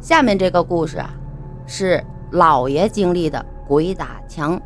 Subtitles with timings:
[0.00, 1.10] 下面这个故事啊，
[1.66, 4.58] 是老爷经历的鬼打墙。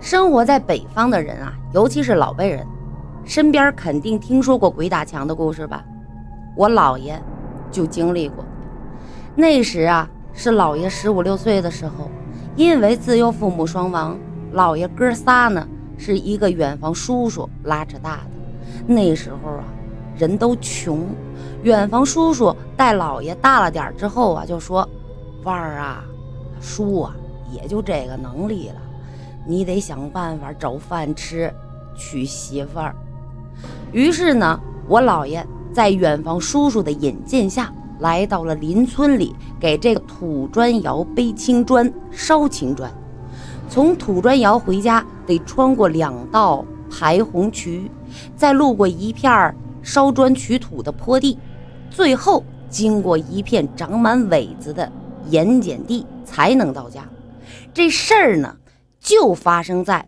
[0.00, 2.66] 生活在北方的人啊，尤其是老辈人，
[3.24, 5.84] 身边肯定听说过鬼打墙的故事吧？
[6.56, 7.22] 我姥爷
[7.70, 8.44] 就经历过。
[9.36, 12.10] 那时啊，是姥爷十五六岁的时候，
[12.56, 14.18] 因为自幼父母双亡，
[14.52, 15.64] 姥爷哥仨呢
[15.96, 18.30] 是一个远房叔叔拉扯大的。
[18.88, 19.64] 那时候啊，
[20.18, 21.06] 人都穷，
[21.62, 24.86] 远房叔叔带姥爷大了点之后啊，就说
[25.44, 26.04] ：“娃儿啊，
[26.60, 27.14] 叔啊，
[27.52, 28.74] 也就这个能力了。”
[29.46, 31.50] 你得想办法找饭吃，
[31.96, 32.94] 娶媳妇儿。
[33.92, 42.92] 于是呢，我姥爷在远房叔叔的引荐下，来到了邻村里，给这个土砖窑背青砖、烧青砖。
[43.70, 47.90] 从土砖窑回家，得穿过两道排洪渠，
[48.36, 49.54] 再路过一片
[49.88, 51.38] 烧砖取土的坡地，
[51.90, 54.92] 最后经过一片长满苇子的
[55.30, 57.08] 盐碱地，才能到家。
[57.72, 58.54] 这事儿呢？
[59.00, 60.06] 就发生在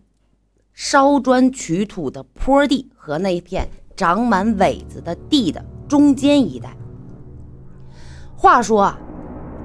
[0.75, 6.77] 烧砖取土的坡地和那片长满苇子的地的中间一带。
[8.37, 8.98] 话说啊，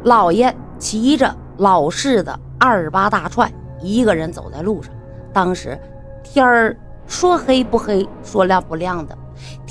[0.05, 4.93] 老爷骑着老式的二八大踹，一个人走在路上。
[5.33, 5.77] 当时
[6.23, 9.17] 天儿说黑不黑，说亮不亮的，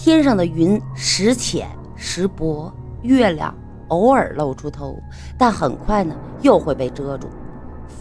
[0.05, 1.67] 天上的云时浅
[1.97, 3.55] 时薄，月亮
[3.89, 5.03] 偶尔露出头，
[5.39, 7.27] 但很快呢又会被遮住。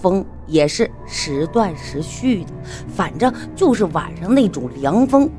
[0.02, 2.52] 风也是时断时续的，
[2.90, 5.30] 反正就是晚上那种凉风。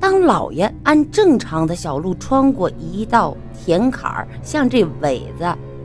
[0.00, 5.44] 当老爷按正常的小路穿过一道田坎儿，向这苇子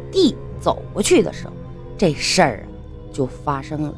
[0.10, 1.52] 地走过去的时候，
[1.98, 2.66] 这事儿
[3.12, 3.94] 就发生了。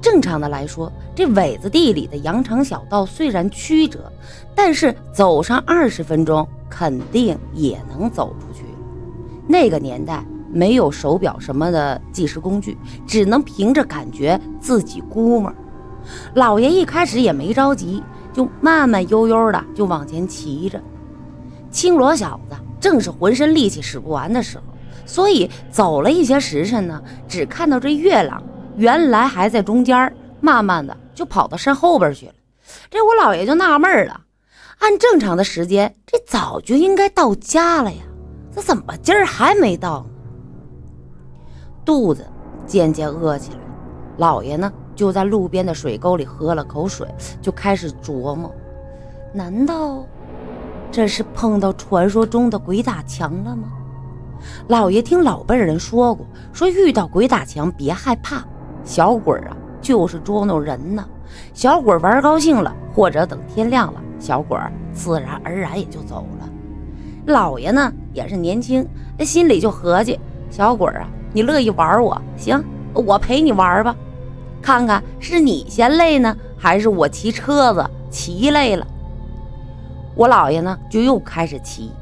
[0.00, 4.10] 正常的来说，这苇子地里的羊肠小道虽然曲折，
[4.54, 8.64] 但是走上二十分钟，肯定也能走出去。
[9.46, 10.24] 那个年代。
[10.52, 15.54] 没有手表什么的计时工具，只能凭着感觉自己估摸。
[16.34, 18.02] 老爷一开始也没着急，
[18.32, 20.82] 就慢慢悠悠的就往前骑着。
[21.70, 24.64] 青罗小子正是浑身力气使不完的时候，
[25.06, 28.42] 所以走了一些时辰呢，只看到这月亮
[28.76, 32.32] 原来还在中间，慢慢的就跑到山后边去了。
[32.88, 34.20] 这我老爷就纳闷了，
[34.78, 38.02] 按正常的时间，这早就应该到家了呀，
[38.54, 40.10] 这怎么今儿还没到呢？
[41.84, 42.26] 肚子
[42.66, 43.58] 渐渐饿起来，
[44.18, 47.06] 老爷呢就在路边的水沟里喝了口水，
[47.42, 48.54] 就开始琢磨：
[49.32, 50.06] 难道
[50.92, 53.72] 这是碰到传说中的鬼打墙了吗？
[54.68, 58.44] 老爷听老辈人说过，说遇到鬼打墙别害怕，
[58.84, 61.04] 小鬼啊就是捉弄人呢。
[61.54, 64.58] 小鬼玩高兴了，或者等天亮了，小鬼
[64.92, 66.48] 自然而然也就走了。
[67.26, 68.86] 老爷呢也是年轻，
[69.20, 70.18] 心里就合计：
[70.50, 71.08] 小鬼啊。
[71.32, 72.60] 你乐意玩我行，
[72.92, 73.94] 我陪你玩吧，
[74.60, 78.84] 看看是你嫌累呢，还是我骑车子骑累了。
[80.16, 81.92] 我姥爷呢，就又开始骑。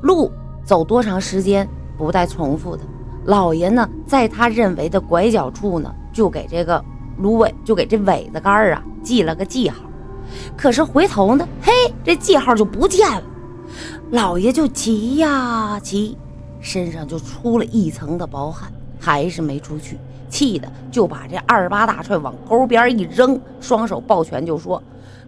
[0.00, 0.32] 路
[0.64, 2.82] 走多长时间不带重复的。
[3.24, 6.84] 老爷呢，在他认为的拐角处呢，就给这个
[7.18, 9.76] 芦苇，就给这苇子杆儿啊记了个记号。
[10.56, 11.72] 可是回头呢，嘿，
[12.02, 13.22] 这记号就不见了。
[14.10, 16.16] 老爷就急呀急。
[16.60, 24.80] 身上就出了一层的薄汗，还是没出去，气的就把这二八大踹往沟边一扔，双手抱拳就说：“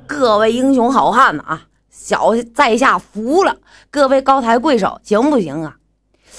[0.06, 3.56] 各位英雄好汉们啊，小在下服了，
[3.90, 5.76] 各位高抬贵手，行不行啊？”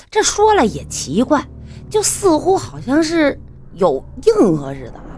[0.10, 1.42] 这说了也奇怪，
[1.90, 3.40] 就似乎好像是
[3.74, 5.16] 有应和似的啊。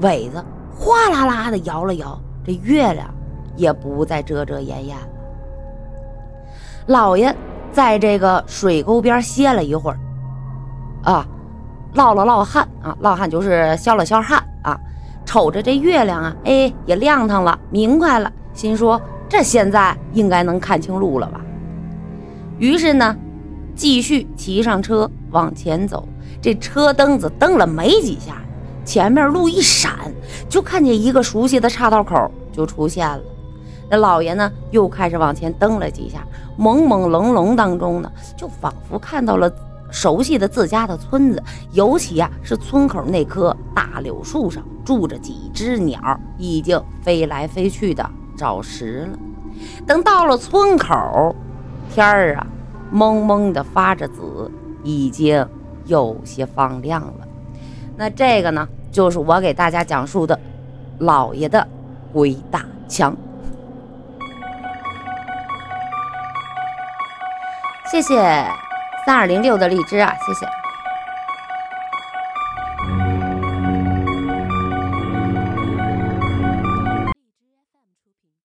[0.00, 3.12] 尾子哗啦啦的摇了摇，这月亮
[3.56, 5.08] 也不再遮遮掩掩了。
[6.86, 7.34] 老爷。
[7.70, 9.98] 在这个水沟边歇了一会儿，
[11.04, 11.24] 啊，
[11.92, 14.76] 落了落汗啊，落汗就是消了消汗啊。
[15.26, 21.40] 瞅着这月亮啊，哎，也亮堂了，明快了，心说这现在应该能看清路了吧。
[22.56, 23.14] 于是呢，
[23.78, 26.06] 继续骑上车往前走。
[26.42, 28.42] 这车蹬子蹬了没几下，
[28.84, 30.12] 前面路一闪，
[30.48, 33.22] 就看见一个熟悉的岔道口就出现了。
[33.88, 36.26] 那老爷呢，又开始往前蹬了几下，
[36.58, 39.50] 朦朦胧胧当中呢，就仿佛看到了
[39.90, 41.42] 熟悉的自家的村子，
[41.72, 49.18] 尤其啊是村口那棵大柳树上住着几只鸟，已经飞来飞去的找食了。
[49.86, 51.34] 等到了村口，
[51.92, 52.46] 天儿啊
[52.90, 54.50] 蒙蒙的发着紫，
[54.82, 55.46] 已经
[55.86, 57.28] 有些放亮了。
[57.96, 60.38] 那这个呢，就是我给大家讲述的
[60.98, 61.66] 老爷的
[62.12, 63.16] 鬼打墙。
[67.90, 68.16] 谢谢
[69.06, 70.46] 三二零六的荔枝啊，谢谢。